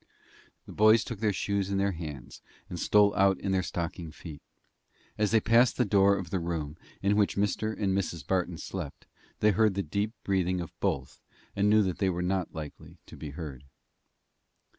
[0.65, 4.41] The boys took their shoes in their hands, and stole out in their stocking feet.
[5.15, 7.79] As they passed the door of the room in which Mr.
[7.79, 8.25] and Mrs.
[8.25, 9.05] Barton slept,
[9.41, 11.21] they heard the deep breathing of both,
[11.55, 13.65] and knew that they were not likely to be heard.